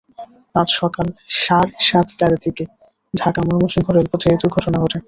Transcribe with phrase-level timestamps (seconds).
[0.55, 1.07] আজ সকাল
[1.39, 2.63] সাড়ে সাতটার দিকে
[3.13, 4.97] ঢাকা ময়মনসিংহ রেলপথে এ দুর্ঘটনা ঘটে।